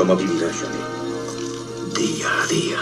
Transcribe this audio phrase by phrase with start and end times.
[0.00, 0.78] ¿Cómo vivirá Johnny?
[1.94, 2.78] Día a día.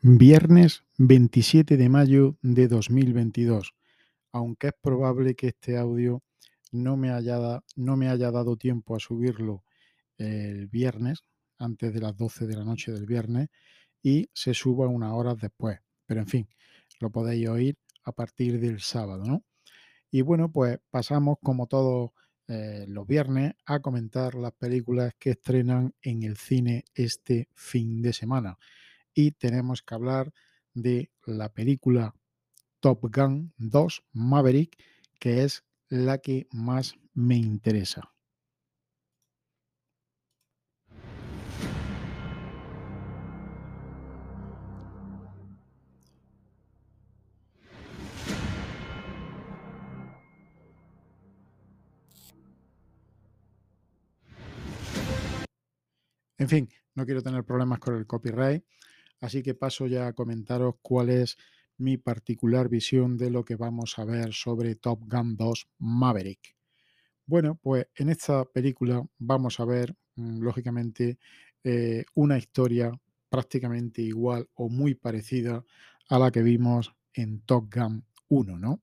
[0.00, 3.74] Viernes 27 de mayo de 2022.
[4.32, 6.22] Aunque es probable que este audio
[6.72, 9.64] no me haya, no me haya dado tiempo a subirlo
[10.16, 11.24] el viernes,
[11.58, 13.50] antes de las 12 de la noche del viernes,
[14.02, 15.78] y se suba unas horas después.
[16.06, 16.48] Pero en fin,
[17.00, 19.44] lo podéis oír a partir del sábado, ¿no?
[20.10, 22.10] Y bueno, pues pasamos como todos
[22.48, 28.12] eh, los viernes a comentar las películas que estrenan en el cine este fin de
[28.12, 28.58] semana
[29.14, 30.32] y tenemos que hablar
[30.74, 32.14] de la película
[32.80, 34.82] Top Gun 2 Maverick,
[35.18, 38.12] que es la que más me interesa.
[56.40, 58.64] En fin, no quiero tener problemas con el copyright,
[59.20, 61.36] Así que paso ya a comentaros cuál es
[61.76, 66.56] mi particular visión de lo que vamos a ver sobre Top Gun 2 Maverick.
[67.26, 71.18] Bueno, pues en esta película vamos a ver, mm, lógicamente,
[71.62, 75.62] eh, una historia prácticamente igual o muy parecida
[76.08, 78.82] a la que vimos en Top Gun 1, ¿no?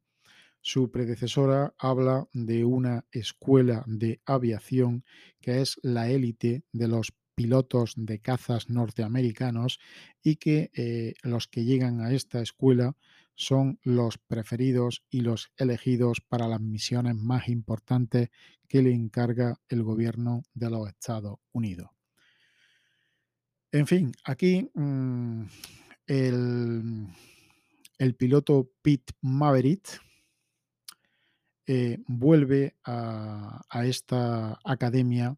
[0.62, 5.04] Su predecesora habla de una escuela de aviación
[5.42, 9.80] que es la élite de los pilotos de cazas norteamericanos
[10.24, 12.98] y que eh, los que llegan a esta escuela
[13.36, 18.30] son los preferidos y los elegidos para las misiones más importantes
[18.68, 21.92] que le encarga el gobierno de los Estados Unidos.
[23.72, 25.44] En fin, aquí mm,
[26.08, 27.08] el,
[28.18, 30.02] piloto Pete Maverick
[31.68, 35.38] eh, vuelve a, a, esta academia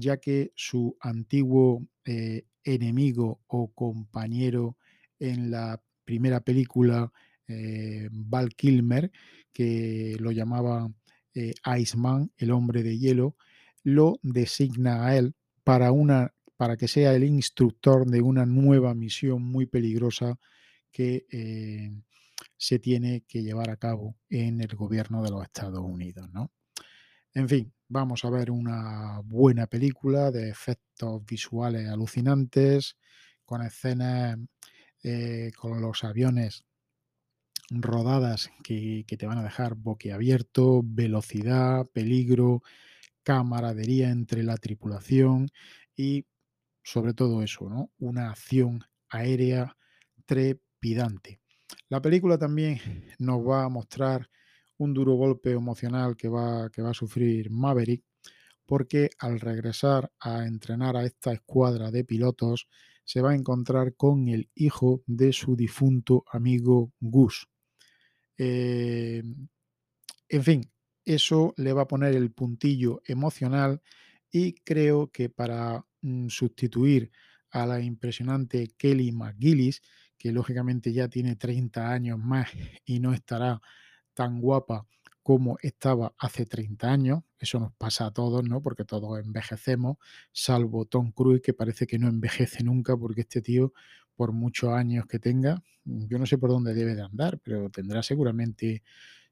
[0.00, 4.76] ya que su antiguo eh, enemigo o compañero
[5.18, 7.12] en la primera película,
[7.48, 9.10] eh, Val Kilmer,
[9.52, 10.90] que lo llamaba
[11.34, 13.36] eh, Iceman, el hombre de hielo,
[13.82, 15.34] lo designa a él
[15.64, 20.38] para, una, para que sea el instructor de una nueva misión muy peligrosa
[20.90, 21.26] que
[22.56, 26.28] se tiene que llevar a cabo en el gobierno de los Estados Unidos.
[26.32, 26.50] ¿no?
[27.36, 32.96] En fin, vamos a ver una buena película de efectos visuales alucinantes,
[33.44, 34.38] con escenas
[35.02, 36.64] eh, con los aviones
[37.68, 42.62] rodadas que, te van a dejar boquiabierto, velocidad, peligro,
[43.22, 45.50] camaradería entre la tripulación
[45.94, 46.24] y
[46.82, 47.90] sobre todo eso, ¿no?
[47.98, 49.76] Una acción aérea
[50.24, 51.42] trepidante.
[51.90, 52.80] La película también
[53.18, 54.30] nos va a mostrar
[54.78, 58.04] un duro golpe emocional que va, que va a sufrir Maverick,
[58.66, 62.68] porque al regresar a entrenar a esta escuadra de pilotos,
[63.04, 67.48] se va a encontrar con el hijo de su difunto amigo Gus.
[68.36, 69.22] Eh,
[70.28, 70.70] en fin,
[71.04, 73.80] eso le va a poner el puntillo emocional
[74.30, 77.12] y creo que para mm, sustituir
[77.50, 79.80] a la impresionante Kelly McGillis,
[80.18, 82.50] que lógicamente ya tiene 30 años más
[82.84, 83.60] y no estará
[84.16, 84.86] tan guapa
[85.22, 87.22] como estaba hace 30 años.
[87.38, 88.62] Eso nos pasa a todos, ¿no?
[88.62, 89.98] Porque todos envejecemos,
[90.32, 93.72] salvo Tom Cruise, que parece que no envejece nunca, porque este tío,
[94.16, 98.02] por muchos años que tenga, yo no sé por dónde debe de andar, pero tendrá
[98.02, 98.82] seguramente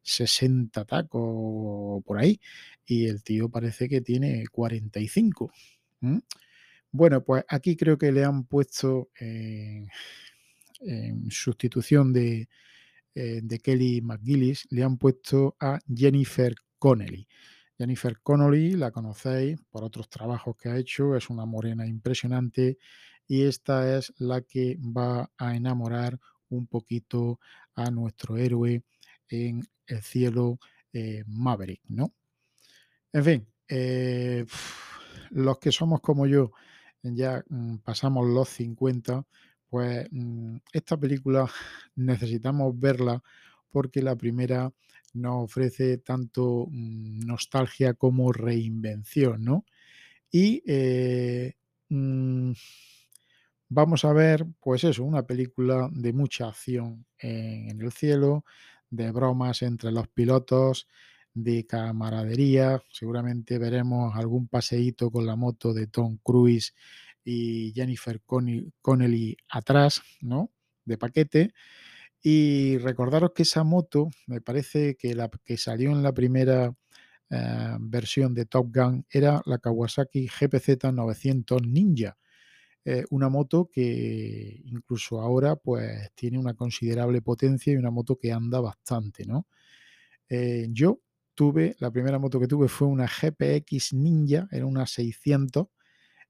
[0.03, 2.41] 60 tacos por ahí.
[2.85, 5.51] Y el tío parece que tiene 45.
[6.91, 9.89] Bueno, pues aquí creo que le han puesto en
[11.31, 12.49] sustitución de,
[13.15, 17.29] eh, de Kelly McGillis le han puesto a Jennifer Connelly.
[17.79, 22.79] Jennifer Connelly la conocéis por otros trabajos que ha hecho, es una morena impresionante
[23.27, 27.41] y esta es la que va a enamorar un poquito
[27.75, 28.83] a nuestro héroe
[29.29, 30.59] en el cielo
[30.93, 32.13] eh, Maverick, ¿no?
[33.13, 34.45] En fin, eh,
[35.31, 36.53] los que somos como yo,
[37.03, 39.27] ya mm, pasamos los 50,
[39.75, 41.51] pues mm, esta película
[41.97, 43.21] necesitamos verla
[43.73, 44.73] porque la primera
[45.15, 49.65] nos ofrece tanto mm, nostalgia como reinvención, ¿no?
[50.31, 51.55] Y eh,
[51.89, 52.53] mm,
[53.69, 58.45] vamos a ver, pues eso, una película de mucha acción en, el cielo,
[58.91, 60.87] de bromas entre los pilotos,
[61.35, 62.81] de camaradería.
[62.93, 66.75] Seguramente veremos algún paseíto con la moto de Tom Cruise
[67.25, 70.51] y Jennifer Connelly atrás, ¿no?
[70.85, 71.53] De paquete.
[72.23, 76.75] Y recordaros que esa moto, me parece que la que salió en la primera
[77.31, 82.17] eh, versión de Top Gun era la Kawasaki GPZ 900 Ninja.
[82.85, 88.33] Eh, una moto que incluso ahora pues tiene una considerable potencia y una moto que
[88.33, 89.47] anda bastante, ¿no?
[90.29, 91.01] Eh, yo
[91.35, 95.69] tuve, la primera moto que tuve fue una GPX Ninja, era una 600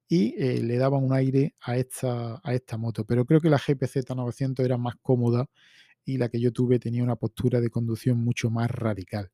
[0.09, 4.15] y le daba un aire a esta, a esta moto, pero creo que la GPZ
[4.15, 5.47] 900 era más cómoda
[6.05, 9.31] y la que yo tuve tenía una postura de conducción mucho más radical.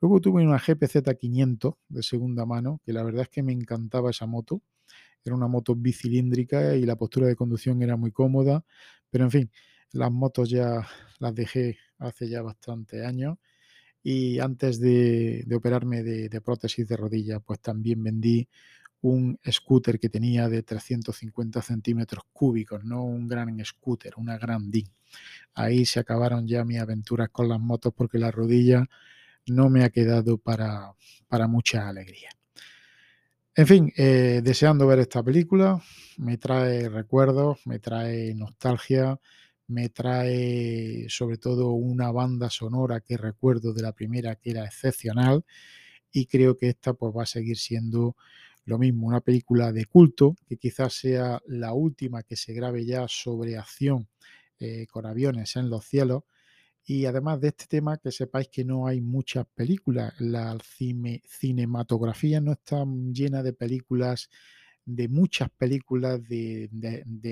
[0.00, 4.10] Luego tuve una GPZ 500 de segunda mano, que la verdad es que me encantaba
[4.10, 4.62] esa moto.
[5.24, 8.64] Era una moto bicilíndrica y la postura de conducción era muy cómoda,
[9.10, 9.50] pero en fin,
[9.92, 10.86] las motos ya
[11.18, 13.38] las dejé hace ya bastantes años
[14.02, 18.48] y antes de, operarme de, de, prótesis de rodilla, pues también vendí
[19.04, 24.88] un scooter que tenía de 350 centímetros cúbicos, no un gran scooter, una gran DIN.
[25.54, 28.88] Ahí se acabaron ya mis aventuras con las motos porque la rodilla
[29.46, 30.94] no me ha quedado para,
[31.28, 32.30] para mucha alegría.
[33.54, 35.82] En fin, eh, deseando ver esta película,
[36.16, 39.20] me trae recuerdos, me trae nostalgia,
[39.66, 45.44] me trae sobre todo una banda sonora que recuerdo de la primera que era excepcional
[46.10, 48.16] y creo que esta pues va a seguir siendo
[48.64, 53.06] lo mismo, una película de culto que quizás sea la última que se grabe ya
[53.08, 54.08] sobre acción
[54.58, 56.24] eh, con aviones en los cielos
[56.86, 60.12] y además de este tema, que sepáis que no hay muchas películas.
[60.20, 64.28] La cinematografía no está llena de películas,
[64.84, 66.68] de muchas películas de,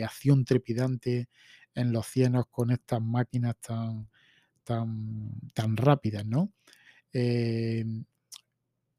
[0.05, 1.29] acción trepidante
[1.75, 4.09] en los cielos con estas máquinas tan,
[4.65, 6.51] tan, tan rápidas, ¿no?
[7.13, 7.85] Eh,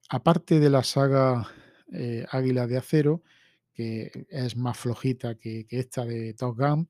[0.10, 1.48] aparte de la saga
[1.94, 3.24] eh, Águila de Acero,
[3.74, 6.90] que es más flojita que, esta de Top Gun,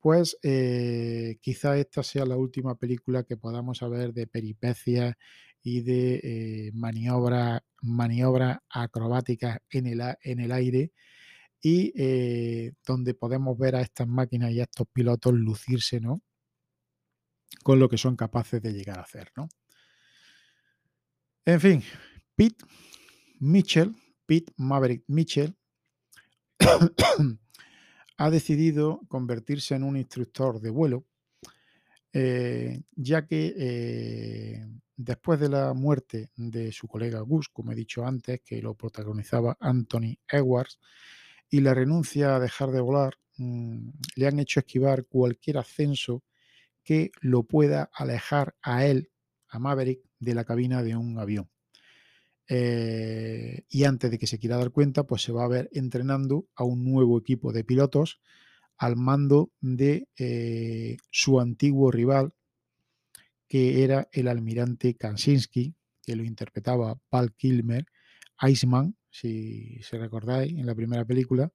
[0.00, 5.14] pues eh, quizá esta sea la última película que podamos saber de peripecias
[5.62, 10.92] y de eh, maniobras maniobra acrobáticas en el, en el aire
[11.62, 16.22] y eh, donde podemos ver a estas máquinas y a estos pilotos lucirse, ¿no?
[17.62, 19.48] Con lo que son capaces de llegar a hacer, ¿no?
[21.44, 21.82] En fin,
[22.34, 22.64] Pete
[23.40, 23.94] Mitchell,
[24.30, 25.56] Pete Maverick Mitchell,
[28.16, 31.04] ha decidido convertirse en un instructor de vuelo,
[32.12, 34.64] eh, ya que eh,
[34.96, 39.56] después de la muerte de su colega Gus, como he dicho antes, que lo protagonizaba
[39.58, 40.78] Anthony Edwards,
[41.48, 46.22] y la renuncia a dejar de volar, mm, le han hecho esquivar cualquier ascenso
[46.84, 49.10] que lo pueda alejar a él,
[49.48, 51.50] a Maverick, de la cabina de un avión.
[52.52, 56.48] Eh, y antes de que se quiera dar cuenta, pues se va a ver entrenando
[56.56, 58.20] a un nuevo equipo de pilotos
[58.76, 62.32] al mando de eh, su antiguo rival,
[63.46, 67.86] que era el almirante Kansinsky, que lo interpretaba Paul Kilmer,
[68.42, 71.52] Iceman, si se recordáis, en la primera película.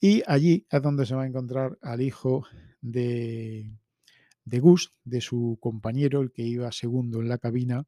[0.00, 2.46] Y allí es donde se va a encontrar al hijo
[2.80, 3.70] de,
[4.44, 7.86] de Gus, de su compañero, el que iba segundo en la cabina,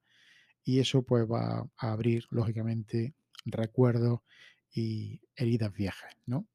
[0.64, 3.14] y eso pues va a abrir lógicamente
[3.44, 4.20] recuerdos
[4.74, 6.46] y heridas viejas, ¿no?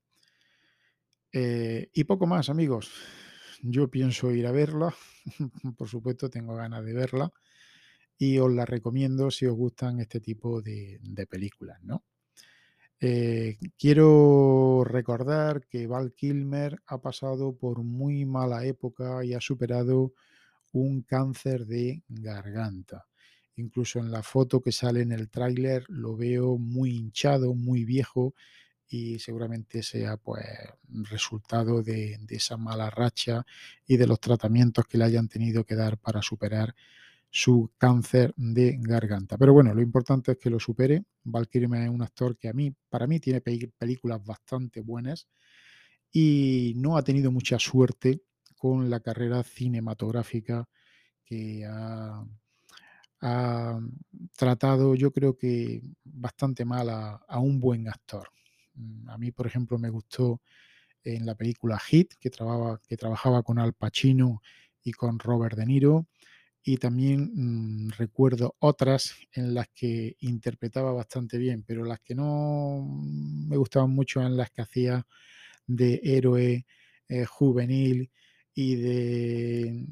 [1.31, 2.91] Eh, y poco más, amigos.
[3.61, 4.95] Yo pienso ir a verla,
[5.77, 7.31] por supuesto tengo ganas de verla
[8.17, 10.99] y os la recomiendo si os gustan este tipo de,
[11.29, 12.03] películas, ¿no?
[12.99, 20.13] Eh, quiero recordar que Val Kilmer ha pasado por muy mala época y ha superado
[20.71, 23.05] un cáncer de garganta.
[23.57, 28.35] Incluso en la foto que sale en el tráiler lo veo muy hinchado, muy viejo
[28.87, 30.45] y seguramente sea pues
[30.87, 33.45] resultado de, esa mala racha
[33.85, 36.75] y de los tratamientos que le hayan tenido que dar para superar
[37.29, 39.37] su cáncer de garganta.
[39.37, 41.03] Pero bueno, lo importante es que lo supere.
[41.23, 45.27] Val Kilmer es un actor que a mí, para mí, tiene películas bastante buenas
[46.11, 48.21] y no ha tenido mucha suerte
[48.55, 50.69] con la carrera cinematográfica
[51.25, 52.25] que ha,
[53.21, 53.79] ha
[54.35, 58.29] tratado yo creo que bastante mal a, un buen actor.
[58.75, 60.41] Mm, a mí, por ejemplo, me gustó
[61.03, 64.41] en la película Hit, que trabajaba, que trabajaba con Al Pacino
[64.83, 66.07] y con Robert De Niro,
[66.63, 72.85] y también mm, recuerdo otras en las que interpretaba bastante bien, pero las que no
[73.47, 75.05] me gustaban mucho en las que hacía
[75.65, 76.65] de héroe
[77.09, 78.11] eh, juvenil
[78.53, 79.85] y de,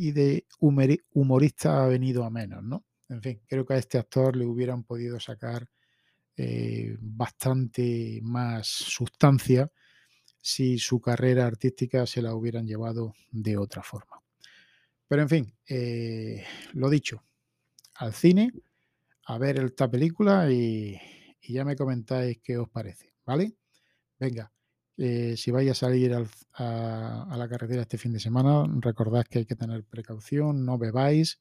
[0.00, 2.84] y de humorista ha venido a menos, ¿no?
[3.08, 5.68] En fin, creo que a este actor le hubieran podido sacar
[6.36, 9.72] eh, bastante más sustancia
[10.40, 14.22] si su carrera artística se la hubieran llevado de otra forma.
[15.08, 17.24] Pero en fin, eh, lo dicho,
[17.96, 18.52] al cine,
[19.26, 20.96] a ver esta película y,
[21.42, 23.56] y ya me comentáis qué os parece, ¿vale?
[24.16, 24.52] Venga,
[24.98, 29.24] eh, si vais a salir al- a, a la carretera este fin de semana, recordad
[29.28, 31.40] que hay que tener precaución, no bebáis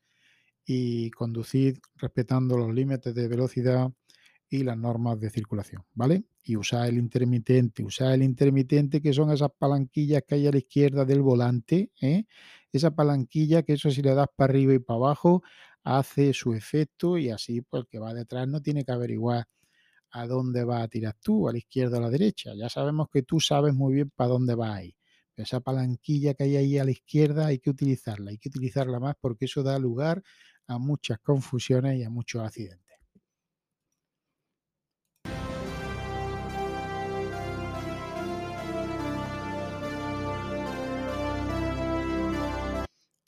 [0.65, 3.91] y conducid respetando los límites de velocidad
[4.49, 6.25] y las normas de circulación, ¿vale?
[6.43, 10.57] Y usad el intermitente, usad el intermitente que son esas palanquillas que hay a la
[10.59, 12.25] izquierda del volante, ¿eh?
[12.71, 15.43] Esa palanquilla que eso si le das para arriba y para abajo
[15.83, 19.45] hace su efecto y así pues el que va detrás no tiene que averiguar
[20.11, 22.51] a dónde vas a tirar tú, a la izquierda o a la derecha.
[22.55, 24.95] Ya sabemos que tú sabes muy bien para dónde vas a ir.
[25.33, 28.99] Pero esa palanquilla que hay ahí a la izquierda hay que utilizarla, hay que utilizarla
[28.99, 30.23] más porque eso da lugar
[30.67, 32.87] a muchas confusiones y a muchos accidentes.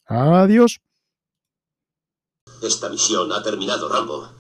[0.08, 0.80] Adiós.
[2.64, 4.39] Esta misión ha terminado, Rambo.